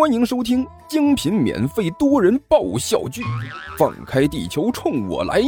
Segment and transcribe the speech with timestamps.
[0.00, 3.22] 欢迎收听精品免费多人爆笑剧
[3.76, 5.42] 《放开地球冲我来》，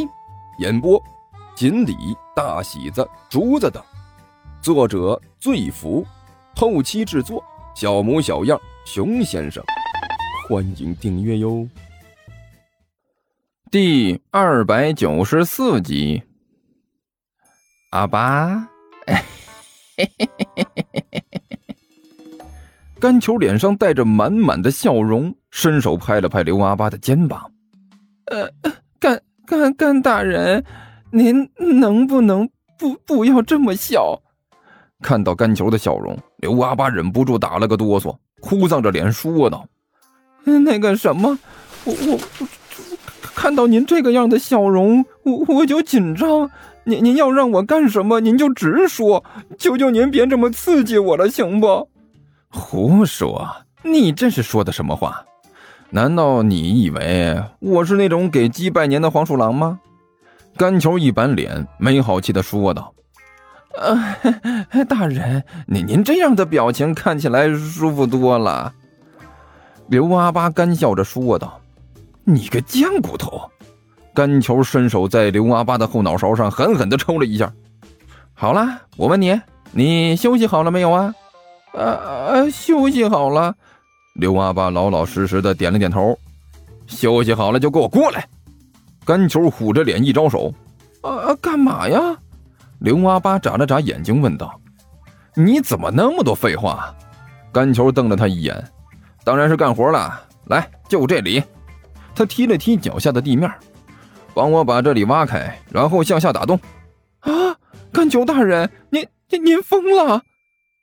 [0.59, 1.03] 演播：
[1.57, 1.97] 锦鲤、
[2.37, 3.83] 大喜子、竹子等，
[4.61, 6.07] 作者：醉福，
[6.55, 7.43] 后期制作：
[7.75, 9.65] 小模小样、熊先生。
[10.47, 11.67] 欢迎订阅哟。
[13.71, 16.23] 第二百九十四集，
[17.93, 18.69] 阿爸，
[19.07, 19.25] 嘿嘿
[19.97, 20.42] 嘿嘿嘿嘿嘿。
[23.03, 27.51] 甘球脸上带着满满的笑容，伸手拍了拍刘阿八的肩膀
[28.31, 28.49] ：“呃，
[29.01, 30.65] 甘甘甘大人，
[31.11, 34.23] 您能不能不不要这么笑？”
[35.03, 39.67] 看到甘球的笑容，刘阿八忍不住打了个哆嗦，哭丧着脸说道
[40.47, 41.37] ：“那个什么，
[41.83, 42.47] 我我
[43.35, 46.49] 看到您这个样的笑容，我我就紧张。
[46.85, 49.25] 您您要让我干什么，您就直说，
[49.59, 51.89] 求求您别这么刺激我了，行不？”
[52.53, 53.49] 胡说！
[53.83, 55.25] 你这是说的什么话？
[55.91, 59.81] 难道你以为我是那种给鸡拜年的黄鼠狼吗？
[60.57, 62.93] 甘球一板脸，没好气的说道
[63.75, 68.73] ：“呃， 大人，您您这样的表情看起来舒服多了。”
[69.89, 71.59] 刘阿八干笑着说道
[72.25, 73.51] ：“你个贱骨头！”
[74.15, 77.51] 甘球伸手在刘阿八的后脑勺上狠狠的抽了一下。
[78.35, 79.41] 好了，我问你，
[79.73, 81.15] 你休息好了没有啊？
[81.73, 83.55] 呃，休息好了。
[84.15, 86.19] 刘阿八老老实实的点了点头。
[86.87, 88.29] 休息好了就给我过来。
[89.05, 90.53] 甘球虎着脸一招手。
[91.03, 92.17] 啊，干嘛呀？
[92.81, 94.61] 刘阿八眨了眨眼睛问道
[95.35, 96.95] ：“你怎么那么多废话？”
[97.53, 98.63] 甘球瞪了他一眼。
[99.25, 100.21] 当然是干活了。
[100.47, 101.43] 来，就这里。
[102.15, 103.51] 他踢了踢脚下的地面，
[104.35, 106.61] 帮我把这里挖开，然后向下打洞。
[107.21, 107.31] 啊，
[107.93, 110.23] 甘球大人，您您您疯了？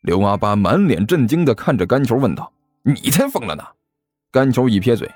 [0.02, 2.52] 刘阿八满脸震惊的看着甘球问道
[2.84, 3.64] ：“你才疯了呢！”
[4.32, 5.12] 甘球一撇嘴：“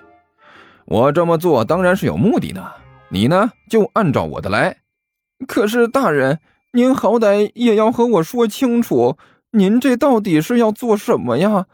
[0.85, 2.73] 我这么做当然是有目的的，
[3.09, 4.77] 你呢就按照我的来。”
[5.47, 6.39] 可是大人，
[6.73, 9.17] 您好歹也要和我说清楚，
[9.51, 11.67] 您这到底是要做什么呀？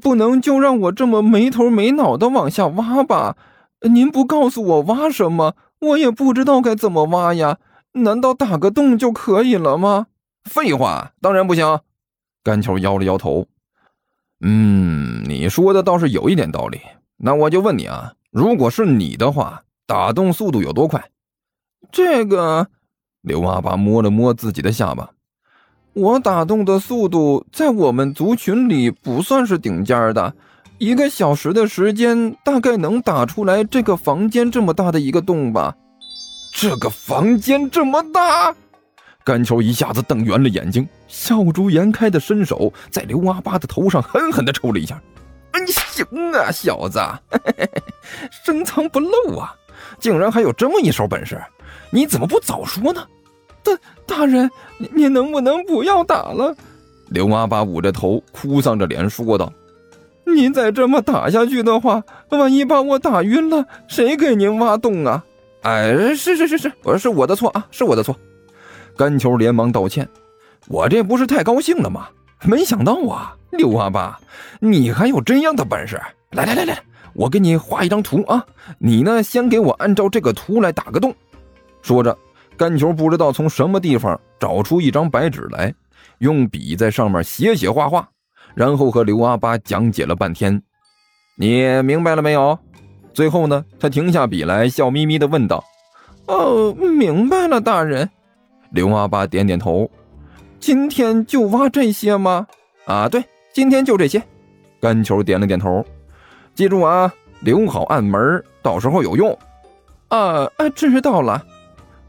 [0.00, 3.36] 不能就让我这么没头没脑的往下挖吧？
[3.82, 7.58] 您不告诉我挖什么，我也不知道该怎么挖呀。
[7.92, 10.06] 难道打个洞就可以了吗？
[10.44, 11.80] 废话，当然不行。
[12.44, 13.46] 甘球摇了摇头，
[14.42, 16.78] 嗯，你说的倒是有一点道理。
[17.16, 21.02] 那我就问你啊，如果是你的话，打洞速度有多快？
[21.90, 22.68] 这个，
[23.22, 25.10] 刘阿八摸了摸自己的下巴，
[25.94, 30.34] 我打洞的速度在我们族群里不算是顶尖的，
[30.76, 35.74] 一个小时的时间大概能打出来这个房间这么大的一个洞吧？
[36.52, 38.54] 这个房间这么大？
[39.24, 45.00] 甘球一下子瞪圆了眼睛，笑逐颜开的伸手在刘阿八的头上狠狠的抽了一下。
[45.54, 47.00] 你行啊，小子，
[48.44, 49.54] 深藏不露啊，
[49.98, 51.40] 竟然还有这么一手本事，
[51.90, 53.06] 你怎么不早说呢？
[53.62, 53.72] 大
[54.04, 56.54] 大人，你你能不能不要打了？
[57.08, 59.50] 刘阿八捂着头，哭丧着脸说道
[60.26, 65.24] ：“您再这么打下去的话，万一把我打晕了，谁给您挖洞啊？”
[65.62, 68.14] 哎，是是是是，我是我的错啊，是我的错。
[68.96, 70.06] 甘球连忙道歉
[70.68, 72.08] ：“我这不是太高兴了吗？
[72.42, 74.18] 没想到啊，刘阿八，
[74.60, 76.00] 你还有这样的本事！
[76.30, 76.78] 来来来来，
[77.14, 78.44] 我给你画一张图啊！
[78.78, 81.14] 你呢，先给我按照这个图来打个洞。”
[81.80, 82.16] 说着，
[82.56, 85.72] 甘球不知道从什么地方找出一张白纸来，
[86.18, 88.08] 用笔在上面写写画画，
[88.54, 90.60] 然后和刘阿八讲解了半天。
[91.36, 92.58] 你明白了没有？
[93.12, 95.62] 最后呢，他停下笔来，笑眯眯地问道
[96.26, 98.08] ：“哦，明白了，大人。”
[98.72, 99.88] 刘阿八点点头，
[100.64, 102.46] 今天就挖这些吗？
[102.86, 104.22] 啊，对，今天就这些。
[104.80, 105.84] 甘球点了点头，
[106.54, 109.38] 记住啊，留好暗门，到时候有用。
[110.08, 111.44] 啊啊，知道了。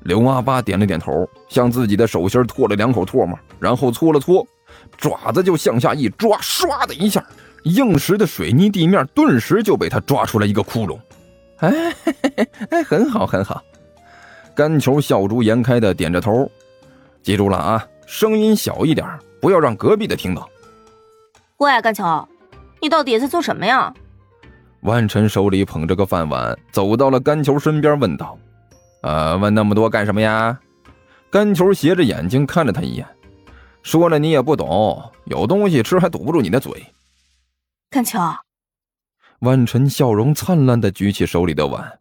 [0.04, 4.48] 刘阿八点了点头，向自己的手心吐了两口唾沫，然后搓了搓，
[4.96, 7.22] 爪子就向下一抓，唰的一下，
[7.64, 10.98] 硬实的水泥地面顿时就被他抓出来一个窟窿。
[11.58, 11.94] 哎，
[12.72, 13.62] 哎，很好，很好。
[14.56, 16.50] 甘球笑逐颜开的点着头，
[17.22, 19.08] 记住了啊，声音小一点，
[19.42, 20.50] 不要让隔壁的听到。
[21.58, 22.28] 喂，甘球，
[22.82, 23.94] 你到底在做什么呀？
[24.82, 28.38] 万晨手里捧着个饭碗，走到了甘球身边，问道
[29.02, 30.60] ：“呃，问那么多干什么呀？”
[31.32, 33.08] 甘球斜着眼睛看了他一眼，
[33.82, 36.86] 说了：“你也不懂，有东西吃还堵不住你的嘴。”
[37.90, 38.20] 甘球，
[39.40, 42.00] 万晨笑容灿烂的举起手里的碗，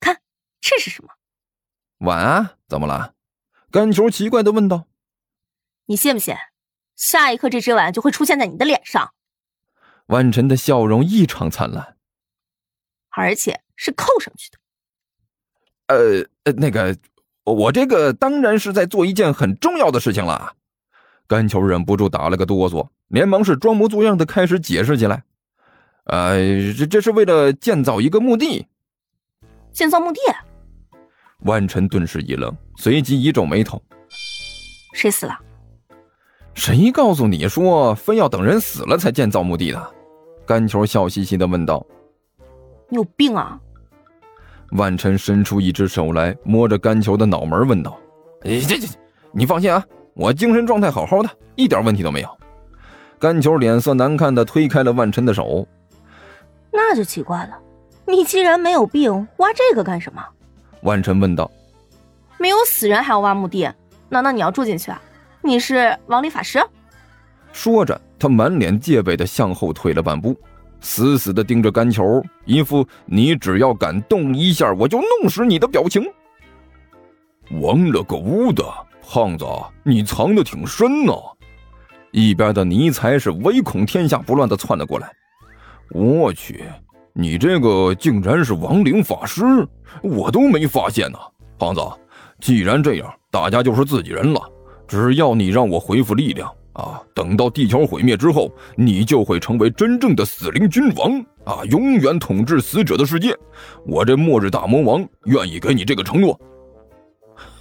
[0.00, 0.20] 看，
[0.60, 1.10] 这是什么？
[1.98, 3.12] 碗啊，怎么了？
[3.70, 4.86] 甘球奇怪的问道。
[5.86, 6.34] 你信不信，
[6.96, 9.14] 下一刻这只碗就会出现在你的脸上？
[10.06, 11.96] 万晨的笑容异常灿烂，
[13.10, 14.58] 而且是扣上去的。
[15.86, 16.96] 呃呃，那个，
[17.44, 20.54] 我这个当然是在做一件很重要的事情了。
[21.28, 25.22] 甘球忍不住打了个哆嗦，连忙是装模作样的开始解释起来。
[26.04, 26.38] 呃，
[26.76, 28.66] 这这是为了建造一个墓地。
[29.72, 30.20] 建造墓地？
[31.42, 33.80] 万晨顿时一愣，随即一皱眉头。
[34.94, 35.38] 谁死了？
[36.54, 39.90] 谁告诉你说非要等人死了才建造墓地的？
[40.44, 41.84] 甘球笑嘻嘻的问道。
[42.88, 43.58] 你有病啊！
[44.72, 47.96] 万晨伸出一只手来，摸着甘球的脑门问道
[48.42, 48.88] ：“哎，这这，
[49.32, 49.84] 你放心啊，
[50.14, 52.28] 我精神状态好好的，一点问题都没有。”
[53.18, 55.66] 甘球脸色难看的推开了万晨的手。
[56.72, 57.58] 那就奇怪了，
[58.06, 60.22] 你既然没有病，挖这个干什么？
[60.82, 61.50] 万晨问道。
[62.38, 63.68] 没有死人还要挖墓地？
[64.08, 65.00] 难道你要住进去啊？
[65.42, 66.60] 你是亡灵法师？
[67.52, 70.36] 说着，他满脸戒备的向后退了半步。
[70.80, 76.02] 死死的盯着干球，一副你只要敢动一下，我就弄死你的表情。
[77.60, 78.64] 王了个乌的
[79.06, 79.44] 胖子，
[79.82, 81.12] 你藏的挺深呢。
[82.12, 85.12] 一边的尼才是唯恐天下不乱的窜了过来。
[85.90, 86.64] 我去，
[87.20, 89.44] 你这个竟然是亡灵法师，
[90.02, 91.18] 我都没发现呢。
[91.58, 91.80] 胖子，
[92.40, 94.40] 既然这样，大家就是自己人了。
[94.88, 96.50] 只要你让我恢复力量。
[96.72, 97.02] 啊！
[97.12, 103.36] 等到地球毁灭之后，你就会成为真正的死灵君王啊，永远统治死者的世界。
[103.84, 106.40] 我这末日大魔王愿意给你这个承诺。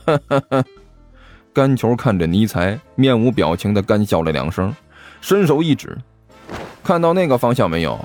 [0.05, 0.63] 哈哈哈！
[1.51, 4.73] 甘球看着尼才，面无表情的干笑了两声，
[5.21, 5.97] 伸手一指
[6.83, 7.99] ：“看到那个方向没有？”“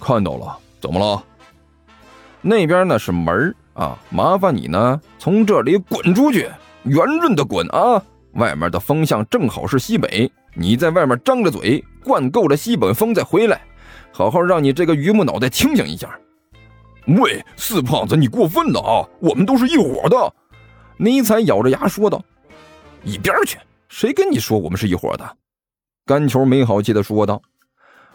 [0.00, 0.58] 看到了。
[0.80, 1.22] ”“怎么了
[2.40, 6.48] ？”“那边呢是门啊，麻烦你呢从这里滚出去，
[6.84, 8.02] 圆润的滚啊！”
[8.34, 13.60] 外面的风向正好是西北，你在外面张着嘴，灌够了西北风再回来，
[14.12, 16.18] 好好让你这个榆木脑袋清醒一下。
[17.18, 19.02] 喂，四胖子，你过分了啊！
[19.20, 20.32] 我们都是一伙的。
[20.96, 22.22] 尼采咬着牙说道
[23.02, 23.58] ：“一边去！
[23.88, 25.36] 谁跟你说我们是一伙的？”
[26.06, 27.42] 甘球没好气的说道：“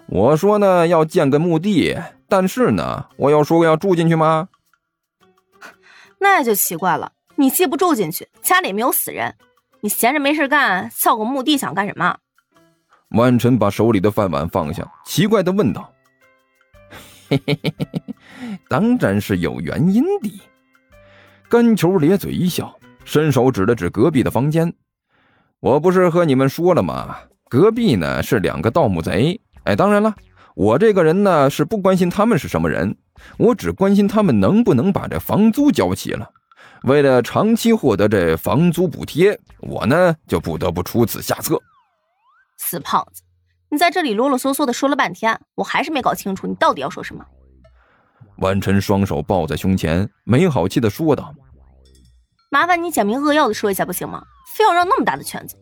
[0.07, 1.97] 我说呢，要建个墓地，
[2.29, 4.49] 但是呢，我又说要住进去吗？
[6.19, 9.35] 那就奇怪了，你既不住进去，家里没有死人。”
[9.81, 12.17] 你闲着没事干，造个墓地想干什么？
[13.09, 15.93] 万晨把手里的饭碗放下，奇怪的问道
[17.29, 20.41] ：“嘿嘿嘿嘿嘿，当然是有原因的。”
[21.47, 24.73] 甘球咧嘴一笑，伸手指了指隔壁的房间
[25.61, 27.17] ：“我不是和你们说了吗？
[27.47, 29.39] 隔壁呢是两个盗墓贼。
[29.65, 30.15] 哎，当然了，
[30.55, 32.97] 我这个人呢是不关心他们是什么人，
[33.37, 36.29] 我只关心他们能不能把这房租交齐了。”
[36.83, 41.59] 为了长期获得这房租补贴，我呢就不得不出此下策。
[42.57, 43.23] 死胖子，
[43.69, 47.25] 你在这里啰啰嗦嗦的说了半天，我还是没搞清楚你到底要说什么。
[48.37, 51.33] 万晨双手抱在胸前，没好气的说道
[52.51, 54.23] ：“麻烦你简明扼要的说一下不行吗？
[54.55, 55.57] 非要绕那么大的圈子。”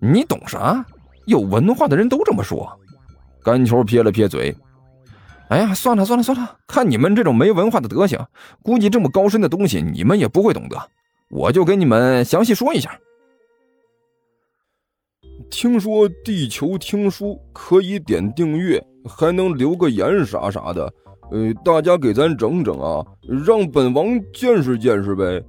[0.00, 0.82] 你懂啥？
[1.26, 2.70] 有文化的人都这么说。
[3.42, 4.54] 甘球撇了撇嘴。
[5.48, 8.24] 哎呀，算了算了算了，看你们这种没文化的德行，
[8.62, 10.76] 估计这么高深的东西你们也不会懂得。
[11.28, 12.96] 我就给你们详细说一下。
[15.50, 20.92] 听说地球听书可以点订阅，还能留个言啥啥的，
[21.32, 23.04] 呃，大家给咱整整啊，
[23.44, 25.42] 让本王见识见识呗。